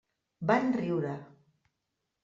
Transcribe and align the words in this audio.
Van 0.51 0.73
riure. 0.79 1.13